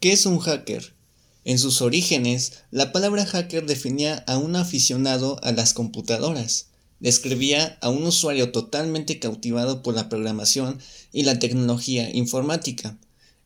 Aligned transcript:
¿Qué 0.00 0.12
es 0.12 0.26
un 0.26 0.38
hacker? 0.38 0.94
En 1.44 1.58
sus 1.58 1.82
orígenes, 1.82 2.62
la 2.70 2.92
palabra 2.92 3.26
hacker 3.26 3.66
definía 3.66 4.22
a 4.28 4.38
un 4.38 4.54
aficionado 4.54 5.40
a 5.42 5.50
las 5.50 5.72
computadoras. 5.72 6.66
Describía 7.00 7.78
a 7.80 7.90
un 7.90 8.04
usuario 8.04 8.52
totalmente 8.52 9.18
cautivado 9.18 9.82
por 9.82 9.94
la 9.94 10.08
programación 10.08 10.78
y 11.12 11.24
la 11.24 11.40
tecnología 11.40 12.14
informática. 12.14 12.96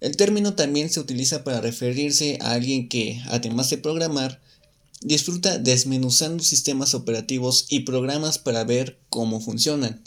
El 0.00 0.18
término 0.18 0.52
también 0.52 0.90
se 0.90 1.00
utiliza 1.00 1.42
para 1.42 1.62
referirse 1.62 2.36
a 2.42 2.52
alguien 2.52 2.90
que, 2.90 3.22
además 3.28 3.70
de 3.70 3.78
programar, 3.78 4.42
disfruta 5.00 5.56
desmenuzando 5.56 6.44
sistemas 6.44 6.94
operativos 6.94 7.64
y 7.70 7.80
programas 7.80 8.36
para 8.36 8.64
ver 8.64 8.98
cómo 9.08 9.40
funcionan. 9.40 10.02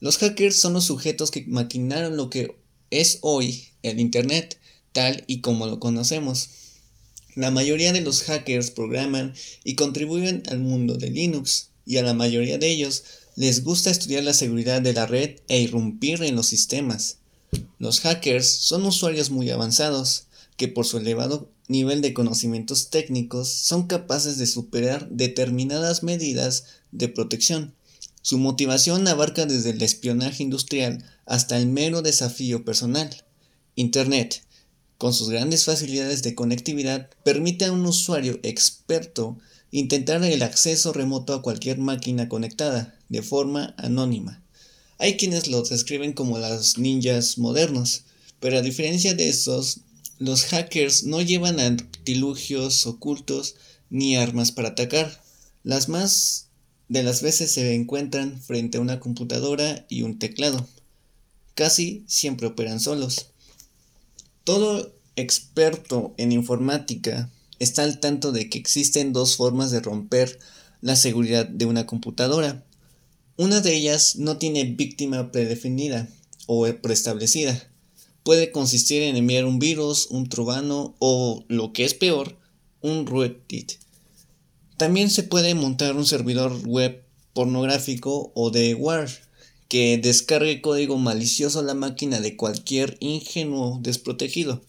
Los 0.00 0.18
hackers 0.18 0.60
son 0.60 0.74
los 0.74 0.84
sujetos 0.84 1.30
que 1.30 1.46
maquinaron 1.46 2.18
lo 2.18 2.28
que 2.28 2.56
es 2.90 3.18
hoy 3.22 3.68
el 3.82 4.00
Internet, 4.00 4.58
y 5.26 5.40
como 5.40 5.66
lo 5.66 5.78
conocemos. 5.78 6.50
La 7.34 7.50
mayoría 7.50 7.92
de 7.92 8.00
los 8.00 8.22
hackers 8.22 8.70
programan 8.70 9.32
y 9.64 9.74
contribuyen 9.74 10.42
al 10.48 10.58
mundo 10.58 10.96
de 10.96 11.10
Linux, 11.10 11.68
y 11.86 11.96
a 11.96 12.02
la 12.02 12.14
mayoría 12.14 12.58
de 12.58 12.68
ellos 12.68 13.04
les 13.36 13.62
gusta 13.62 13.90
estudiar 13.90 14.24
la 14.24 14.34
seguridad 14.34 14.82
de 14.82 14.92
la 14.92 15.06
red 15.06 15.36
e 15.48 15.60
irrumpir 15.60 16.22
en 16.22 16.34
los 16.34 16.46
sistemas. 16.46 17.18
Los 17.78 18.00
hackers 18.00 18.48
son 18.48 18.84
usuarios 18.84 19.30
muy 19.30 19.50
avanzados, 19.50 20.24
que 20.56 20.68
por 20.68 20.84
su 20.84 20.98
elevado 20.98 21.48
nivel 21.68 22.02
de 22.02 22.12
conocimientos 22.12 22.90
técnicos 22.90 23.48
son 23.48 23.86
capaces 23.86 24.36
de 24.38 24.46
superar 24.46 25.08
determinadas 25.10 26.02
medidas 26.02 26.64
de 26.90 27.08
protección. 27.08 27.74
Su 28.22 28.38
motivación 28.38 29.06
abarca 29.06 29.46
desde 29.46 29.70
el 29.70 29.80
espionaje 29.80 30.42
industrial 30.42 31.04
hasta 31.24 31.56
el 31.56 31.68
mero 31.68 32.02
desafío 32.02 32.64
personal. 32.64 33.24
Internet, 33.76 34.42
con 34.98 35.14
sus 35.14 35.30
grandes 35.30 35.64
facilidades 35.64 36.22
de 36.22 36.34
conectividad, 36.34 37.08
permite 37.24 37.64
a 37.64 37.72
un 37.72 37.86
usuario 37.86 38.38
experto 38.42 39.38
intentar 39.70 40.22
el 40.24 40.42
acceso 40.42 40.92
remoto 40.92 41.34
a 41.34 41.42
cualquier 41.42 41.78
máquina 41.78 42.28
conectada 42.28 42.98
de 43.08 43.22
forma 43.22 43.74
anónima. 43.78 44.42
Hay 44.98 45.16
quienes 45.16 45.46
lo 45.46 45.62
describen 45.62 46.12
como 46.12 46.38
los 46.38 46.78
ninjas 46.78 47.38
modernos, 47.38 48.02
pero 48.40 48.58
a 48.58 48.62
diferencia 48.62 49.14
de 49.14 49.28
estos, 49.28 49.80
los 50.18 50.44
hackers 50.44 51.04
no 51.04 51.22
llevan 51.22 51.60
artilugios 51.60 52.86
ocultos 52.86 53.54
ni 53.90 54.16
armas 54.16 54.50
para 54.50 54.70
atacar. 54.70 55.22
Las 55.62 55.88
más 55.88 56.48
de 56.88 57.02
las 57.04 57.22
veces 57.22 57.52
se 57.52 57.74
encuentran 57.74 58.40
frente 58.42 58.78
a 58.78 58.80
una 58.80 58.98
computadora 58.98 59.86
y 59.88 60.02
un 60.02 60.18
teclado. 60.18 60.66
Casi 61.54 62.04
siempre 62.08 62.48
operan 62.48 62.80
solos. 62.80 63.26
Todo 64.44 64.97
experto 65.20 66.14
en 66.16 66.32
informática 66.32 67.30
está 67.58 67.82
al 67.82 68.00
tanto 68.00 68.32
de 68.32 68.48
que 68.48 68.58
existen 68.58 69.12
dos 69.12 69.36
formas 69.36 69.70
de 69.70 69.80
romper 69.80 70.38
la 70.80 70.96
seguridad 70.96 71.46
de 71.46 71.66
una 71.66 71.86
computadora. 71.86 72.64
Una 73.36 73.60
de 73.60 73.74
ellas 73.74 74.16
no 74.16 74.38
tiene 74.38 74.64
víctima 74.64 75.32
predefinida 75.32 76.08
o 76.46 76.66
preestablecida. 76.80 77.68
Puede 78.22 78.52
consistir 78.52 79.02
en 79.02 79.16
enviar 79.16 79.44
un 79.44 79.58
virus, 79.58 80.06
un 80.10 80.28
trubano 80.28 80.94
o, 80.98 81.44
lo 81.48 81.72
que 81.72 81.84
es 81.84 81.94
peor, 81.94 82.36
un 82.80 83.06
rootkit. 83.06 83.72
También 84.76 85.10
se 85.10 85.24
puede 85.24 85.54
montar 85.54 85.96
un 85.96 86.06
servidor 86.06 86.64
web 86.64 87.02
pornográfico 87.32 88.30
o 88.34 88.50
de 88.50 88.74
war 88.74 89.08
que 89.68 89.98
descargue 89.98 90.62
código 90.62 90.96
malicioso 90.96 91.60
a 91.60 91.62
la 91.62 91.74
máquina 91.74 92.20
de 92.20 92.36
cualquier 92.36 92.96
ingenuo 93.00 93.78
desprotegido. 93.82 94.62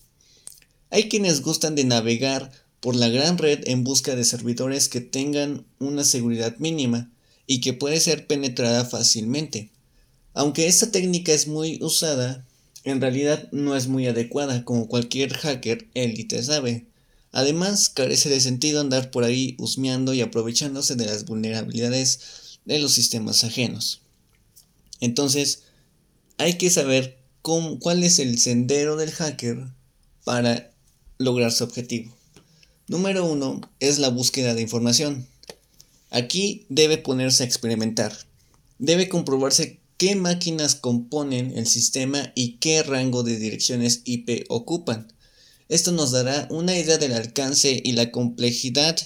Hay 0.91 1.09
quienes 1.09 1.41
gustan 1.41 1.75
de 1.75 1.83
navegar 1.83 2.51
por 2.79 2.95
la 2.95 3.09
gran 3.09 3.37
red 3.37 3.67
en 3.67 3.83
busca 3.83 4.15
de 4.15 4.23
servidores 4.23 4.89
que 4.89 5.01
tengan 5.01 5.65
una 5.79 6.03
seguridad 6.03 6.57
mínima 6.57 7.11
y 7.45 7.61
que 7.61 7.73
puede 7.73 7.99
ser 7.99 8.25
penetrada 8.27 8.85
fácilmente. 8.85 9.69
Aunque 10.33 10.67
esta 10.67 10.91
técnica 10.91 11.33
es 11.33 11.47
muy 11.47 11.79
usada, 11.81 12.45
en 12.83 13.01
realidad 13.01 13.49
no 13.51 13.75
es 13.75 13.87
muy 13.87 14.07
adecuada 14.07 14.63
como 14.63 14.87
cualquier 14.87 15.33
hacker 15.33 15.87
élite 15.93 16.41
sabe. 16.43 16.85
Además, 17.31 17.89
carece 17.89 18.29
de 18.29 18.39
sentido 18.39 18.81
andar 18.81 19.11
por 19.11 19.23
ahí 19.23 19.55
husmeando 19.59 20.13
y 20.13 20.21
aprovechándose 20.21 20.95
de 20.95 21.05
las 21.05 21.25
vulnerabilidades 21.25 22.59
de 22.65 22.79
los 22.79 22.93
sistemas 22.93 23.43
ajenos. 23.43 24.01
Entonces, 25.01 25.63
hay 26.37 26.57
que 26.57 26.69
saber 26.69 27.19
cuál 27.41 28.03
es 28.03 28.19
el 28.19 28.39
sendero 28.39 28.95
del 28.95 29.11
hacker 29.11 29.67
para 30.23 30.71
lograr 31.19 31.51
su 31.51 31.65
objetivo. 31.65 32.15
Número 32.87 33.25
uno 33.25 33.59
es 33.81 33.99
la 33.99 34.07
búsqueda 34.09 34.55
de 34.55 34.61
información. 34.61 35.27
Aquí 36.09 36.65
debe 36.69 36.97
ponerse 36.97 37.43
a 37.43 37.45
experimentar. 37.45 38.17
Debe 38.79 39.09
comprobarse 39.09 39.81
qué 39.97 40.15
máquinas 40.15 40.75
componen 40.75 41.57
el 41.57 41.67
sistema 41.67 42.31
y 42.35 42.53
qué 42.57 42.83
rango 42.83 43.23
de 43.23 43.37
direcciones 43.37 44.01
IP 44.05 44.45
ocupan. 44.47 45.11
Esto 45.67 45.91
nos 45.91 46.11
dará 46.11 46.47
una 46.49 46.77
idea 46.77 46.97
del 46.97 47.11
alcance 47.11 47.81
y 47.83 47.91
la 47.91 48.11
complejidad 48.11 48.97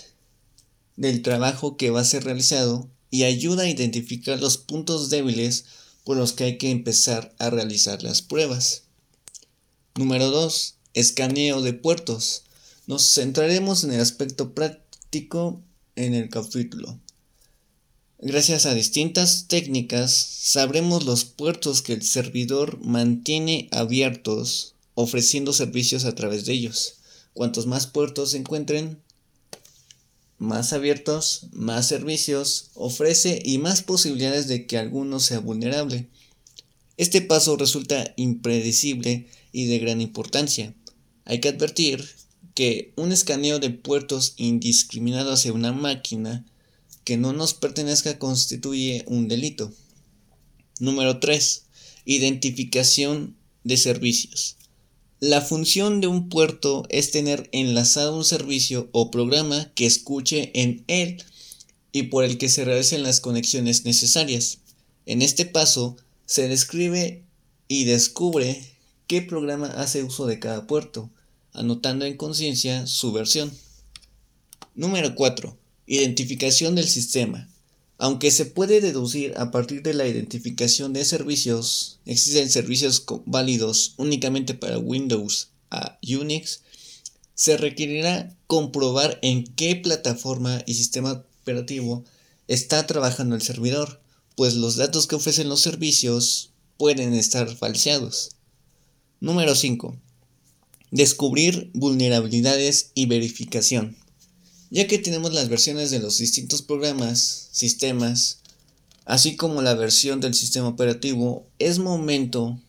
del 0.95 1.23
trabajo 1.23 1.77
que 1.77 1.89
va 1.89 2.01
a 2.01 2.05
ser 2.05 2.25
realizado 2.25 2.89
y 3.09 3.23
ayuda 3.23 3.63
a 3.63 3.69
identificar 3.69 4.39
los 4.39 4.59
puntos 4.59 5.09
débiles 5.09 5.65
por 6.03 6.15
los 6.15 6.33
que 6.33 6.43
hay 6.43 6.57
que 6.59 6.69
empezar 6.69 7.33
a 7.39 7.49
realizar 7.49 8.03
las 8.03 8.21
pruebas. 8.21 8.83
Número 9.95 10.29
2. 10.29 10.72
Escaneo 10.93 11.63
de 11.63 11.73
puertos. 11.73 12.43
Nos 12.85 13.13
centraremos 13.13 13.83
en 13.83 13.93
el 13.93 13.99
aspecto 13.99 14.53
práctico 14.53 15.59
en 15.95 16.13
el 16.13 16.29
capítulo. 16.29 16.99
Gracias 18.19 18.67
a 18.67 18.75
distintas 18.75 19.47
técnicas 19.47 20.13
sabremos 20.13 21.03
los 21.03 21.25
puertos 21.25 21.81
que 21.81 21.93
el 21.93 22.03
servidor 22.03 22.79
mantiene 22.85 23.69
abiertos 23.71 24.75
ofreciendo 24.93 25.51
servicios 25.51 26.05
a 26.05 26.13
través 26.13 26.45
de 26.45 26.53
ellos. 26.53 26.97
Cuantos 27.33 27.65
más 27.65 27.87
puertos 27.87 28.31
se 28.31 28.37
encuentren, 28.37 29.01
más 30.37 30.73
abiertos, 30.73 31.47
más 31.53 31.87
servicios 31.87 32.69
ofrece 32.75 33.41
y 33.43 33.57
más 33.57 33.81
posibilidades 33.81 34.47
de 34.47 34.67
que 34.67 34.77
alguno 34.77 35.19
sea 35.19 35.39
vulnerable. 35.39 36.07
Este 36.97 37.21
paso 37.21 37.57
resulta 37.57 38.13
impredecible 38.15 39.27
y 39.51 39.65
de 39.65 39.79
gran 39.79 39.99
importancia. 39.99 40.75
Hay 41.25 41.39
que 41.39 41.49
advertir 41.49 42.07
que 42.53 42.93
un 42.95 43.11
escaneo 43.11 43.59
de 43.59 43.69
puertos 43.69 44.33
indiscriminado 44.37 45.33
hacia 45.33 45.53
una 45.53 45.71
máquina 45.71 46.45
que 47.03 47.17
no 47.17 47.33
nos 47.33 47.53
pertenezca 47.53 48.19
constituye 48.19 49.03
un 49.07 49.27
delito. 49.27 49.71
Número 50.79 51.19
3. 51.19 51.63
Identificación 52.05 53.35
de 53.63 53.77
servicios. 53.77 54.57
La 55.19 55.41
función 55.41 56.01
de 56.01 56.07
un 56.07 56.27
puerto 56.27 56.83
es 56.89 57.11
tener 57.11 57.47
enlazado 57.53 58.17
un 58.17 58.25
servicio 58.25 58.89
o 58.91 59.09
programa 59.09 59.71
que 59.73 59.85
escuche 59.85 60.51
en 60.53 60.83
él 60.87 61.23
y 61.93 62.03
por 62.03 62.25
el 62.25 62.37
que 62.37 62.49
se 62.49 62.65
realicen 62.65 63.03
las 63.03 63.21
conexiones 63.21 63.85
necesarias. 63.85 64.59
En 65.05 65.21
este 65.21 65.45
paso 65.45 65.95
se 66.25 66.49
describe 66.49 67.23
y 67.69 67.85
descubre 67.85 68.72
qué 69.13 69.21
programa 69.21 69.67
hace 69.67 70.01
uso 70.01 70.25
de 70.25 70.39
cada 70.39 70.65
puerto, 70.65 71.11
anotando 71.51 72.03
en 72.03 72.17
conciencia 72.17 72.87
su 72.87 73.11
versión. 73.11 73.53
Número 74.73 75.13
4. 75.13 75.55
Identificación 75.85 76.73
del 76.73 76.87
sistema. 76.87 77.47
Aunque 77.99 78.31
se 78.31 78.47
puede 78.47 78.81
deducir 78.81 79.35
a 79.37 79.51
partir 79.51 79.83
de 79.83 79.93
la 79.93 80.07
identificación 80.07 80.93
de 80.93 81.05
servicios, 81.05 81.99
existen 82.07 82.49
servicios 82.49 83.05
válidos 83.27 83.93
únicamente 83.97 84.55
para 84.55 84.79
Windows 84.79 85.49
a 85.69 85.99
Unix, 86.01 86.61
se 87.35 87.55
requerirá 87.55 88.35
comprobar 88.47 89.19
en 89.21 89.43
qué 89.43 89.75
plataforma 89.75 90.63
y 90.65 90.73
sistema 90.73 91.23
operativo 91.43 92.03
está 92.47 92.87
trabajando 92.87 93.35
el 93.35 93.43
servidor, 93.43 94.01
pues 94.35 94.55
los 94.55 94.75
datos 94.75 95.05
que 95.05 95.17
ofrecen 95.17 95.49
los 95.49 95.61
servicios 95.61 96.49
pueden 96.79 97.13
estar 97.13 97.55
falseados. 97.55 98.31
Número 99.23 99.55
5. 99.55 99.95
Descubrir 100.91 101.71
vulnerabilidades 101.73 102.91
y 102.93 103.05
verificación. 103.05 103.95
Ya 104.69 104.85
que 104.85 104.97
tenemos 104.97 105.33
las 105.33 105.47
versiones 105.47 105.91
de 105.91 105.99
los 105.99 106.17
distintos 106.17 106.61
programas, 106.61 107.47
sistemas, 107.53 108.39
así 109.05 109.37
como 109.37 109.61
la 109.61 109.75
versión 109.75 110.19
del 110.19 110.33
sistema 110.33 110.67
operativo, 110.67 111.47
es 111.57 111.79
momento 111.79 112.59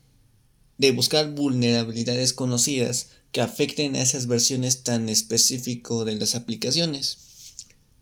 de 0.79 0.93
buscar 0.93 1.33
vulnerabilidades 1.33 2.33
conocidas 2.33 3.09
que 3.33 3.41
afecten 3.41 3.97
a 3.97 4.03
esas 4.03 4.29
versiones 4.29 4.85
tan 4.85 5.09
específico 5.09 6.05
de 6.05 6.15
las 6.15 6.37
aplicaciones. 6.37 7.19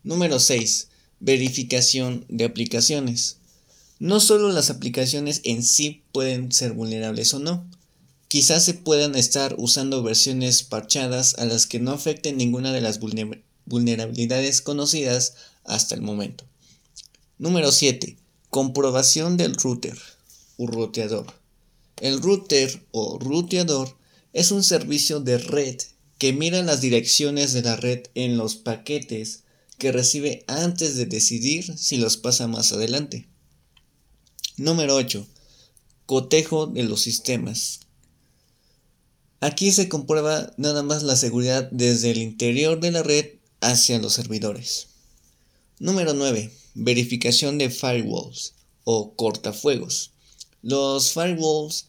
Número 0.03 0.37
6. 0.37 0.89
Verificación 1.19 2.23
de 2.29 2.45
aplicaciones. 2.45 3.37
No 3.97 4.19
solo 4.19 4.51
las 4.51 4.69
aplicaciones 4.69 5.41
en 5.43 5.63
sí 5.63 6.03
pueden 6.11 6.51
ser 6.51 6.73
vulnerables 6.73 7.33
o 7.33 7.39
no, 7.39 7.67
quizás 8.33 8.65
se 8.65 8.73
puedan 8.73 9.13
estar 9.13 9.53
usando 9.59 10.01
versiones 10.01 10.63
parchadas 10.63 11.35
a 11.37 11.45
las 11.45 11.67
que 11.67 11.79
no 11.79 11.91
afecten 11.91 12.35
ninguna 12.35 12.71
de 12.73 12.81
las 12.81 12.99
vulnerabilidades 13.67 14.61
conocidas 14.61 15.35
hasta 15.63 15.93
el 15.93 16.01
momento. 16.01 16.43
Número 17.37 17.71
7. 17.71 18.17
Comprobación 18.49 19.37
del 19.37 19.53
router 19.53 19.99
o 20.57 20.65
ruteador. 20.65 21.27
El 22.01 22.23
router 22.23 22.83
o 22.89 23.19
ruteador 23.19 23.95
es 24.33 24.49
un 24.49 24.63
servicio 24.63 25.19
de 25.19 25.37
red 25.37 25.77
que 26.17 26.33
mira 26.33 26.63
las 26.63 26.81
direcciones 26.81 27.53
de 27.53 27.61
la 27.61 27.75
red 27.75 28.07
en 28.15 28.37
los 28.37 28.55
paquetes 28.55 29.43
que 29.77 29.91
recibe 29.91 30.43
antes 30.47 30.95
de 30.95 31.05
decidir 31.05 31.77
si 31.77 31.97
los 31.97 32.17
pasa 32.17 32.47
más 32.47 32.71
adelante. 32.71 33.27
Número 34.57 34.95
8. 34.95 35.23
Cotejo 36.07 36.65
de 36.65 36.81
los 36.81 37.01
sistemas. 37.01 37.81
Aquí 39.43 39.73
se 39.73 39.89
comprueba 39.89 40.53
nada 40.55 40.83
más 40.83 41.03
la 41.03 41.17
seguridad 41.17 41.67
desde 41.69 42.11
el 42.11 42.19
interior 42.19 42.79
de 42.79 42.91
la 42.91 43.03
red 43.03 43.25
hacia 43.59 43.99
los 43.99 44.13
servidores. 44.13 44.87
Número 45.79 46.13
9. 46.13 46.49
Verificación 46.75 47.57
de 47.57 47.69
firewalls 47.69 48.53
o 48.85 49.15
cortafuegos. 49.17 50.11
Los 50.61 51.11
firewalls 51.11 51.87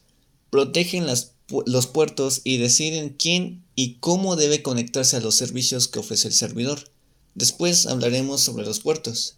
protegen 0.49 1.07
los 1.07 1.87
puertos 1.87 2.41
y 2.43 2.57
deciden 2.57 3.15
quién 3.17 3.63
y 3.73 3.99
cómo 4.01 4.35
debe 4.35 4.61
conectarse 4.61 5.15
a 5.15 5.21
los 5.21 5.35
servicios 5.35 5.87
que 5.87 5.99
ofrece 5.99 6.27
el 6.27 6.33
servidor. 6.33 6.91
Después 7.35 7.85
hablaremos 7.85 8.41
sobre 8.41 8.65
los 8.65 8.81
puertos. 8.81 9.37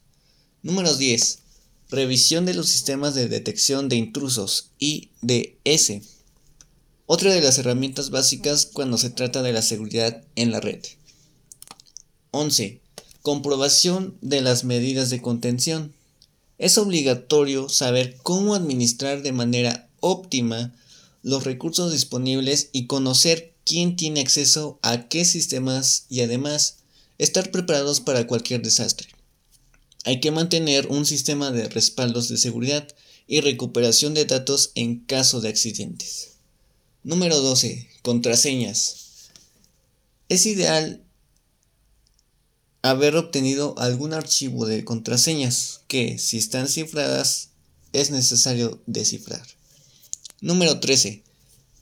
Número 0.64 0.92
10. 0.96 1.38
Revisión 1.92 2.48
de 2.48 2.56
los 2.56 2.68
sistemas 2.68 3.14
de 3.14 3.28
detección 3.28 3.90
de 3.90 3.98
intrusos 3.98 4.72
IDS. 4.80 6.17
Otra 7.09 7.33
de 7.33 7.39
las 7.39 7.57
herramientas 7.57 8.09
básicas 8.09 8.65
cuando 8.65 8.98
se 8.98 9.09
trata 9.09 9.42
de 9.42 9.54
la 9.54 9.62
seguridad 9.62 10.25
en 10.36 10.51
la 10.51 10.59
red. 10.59 10.83
11. 12.31 12.81
Comprobación 13.21 14.18
de 14.19 14.42
las 14.42 14.65
medidas 14.65 15.09
de 15.09 15.21
contención. 15.21 15.94
Es 16.57 16.77
obligatorio 16.77 17.69
saber 17.69 18.18
cómo 18.24 18.56
administrar 18.56 19.21
de 19.21 19.31
manera 19.31 19.88
óptima 20.01 20.75
los 21.24 21.45
recursos 21.45 21.94
disponibles 21.94 22.71
y 22.74 22.88
conocer 22.88 23.54
quién 23.65 23.95
tiene 23.95 24.19
acceso 24.19 24.77
a 24.81 25.07
qué 25.07 25.24
sistemas 25.24 26.07
y 26.09 26.19
además 26.19 26.80
estar 27.19 27.51
preparados 27.51 28.01
para 28.01 28.27
cualquier 28.27 28.62
desastre. 28.62 29.07
Hay 30.04 30.19
que 30.19 30.31
mantener 30.31 30.88
un 30.88 31.06
sistema 31.06 31.51
de 31.51 31.69
respaldos 31.69 32.27
de 32.27 32.36
seguridad 32.36 32.86
y 33.27 33.39
recuperación 33.39 34.13
de 34.13 34.25
datos 34.25 34.71
en 34.75 35.00
caso 35.06 35.39
de 35.39 35.48
accidentes. 35.48 36.37
Número 37.07 37.39
12. 37.39 37.88
Contraseñas. 38.01 39.30
Es 40.27 40.45
ideal 40.45 41.06
haber 42.81 43.15
obtenido 43.15 43.75
algún 43.77 44.12
archivo 44.12 44.65
de 44.65 44.83
contraseñas 44.83 45.83
que, 45.88 46.18
si 46.18 46.38
están 46.38 46.68
cifradas, 46.68 47.51
es 47.94 48.12
necesario 48.12 48.81
descifrar. 48.88 49.48
Número 50.42 50.81
13. 50.81 51.24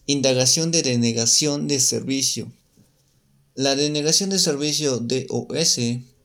Indagación 0.05 0.69
de 0.69 0.83
denegación 0.83 1.67
de 1.67 1.79
servicio. 1.79 2.51
La 3.55 3.75
denegación 3.75 4.29
de 4.29 4.37
servicio 4.37 4.99
DOS 4.99 5.79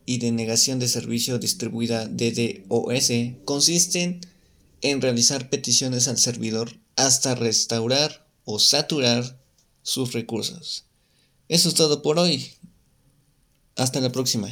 y 0.04 0.18
denegación 0.18 0.78
de 0.78 0.88
servicio 0.88 1.38
distribuida 1.38 2.06
DDoS 2.06 3.12
consisten 3.46 4.20
en 4.82 5.00
realizar 5.00 5.48
peticiones 5.48 6.06
al 6.06 6.18
servidor 6.18 6.78
hasta 6.96 7.34
restaurar 7.34 8.28
o 8.44 8.58
saturar 8.58 9.38
sus 9.82 10.12
recursos. 10.12 10.84
Eso 11.48 11.68
es 11.68 11.74
todo 11.74 12.02
por 12.02 12.18
hoy. 12.18 12.52
Hasta 13.76 14.00
la 14.00 14.12
próxima. 14.12 14.48